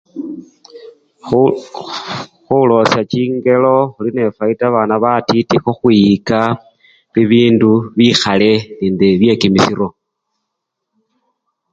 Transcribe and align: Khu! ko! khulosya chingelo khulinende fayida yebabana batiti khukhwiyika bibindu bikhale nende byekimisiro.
Khu! 1.25 1.41
ko! 1.75 1.83
khulosya 2.45 3.01
chingelo 3.11 3.75
khulinende 3.93 4.31
fayida 4.37 4.65
yebabana 4.67 4.95
batiti 5.03 5.55
khukhwiyika 5.63 6.39
bibindu 7.13 7.71
bikhale 7.95 8.51
nende 8.79 9.07
byekimisiro. 9.21 9.87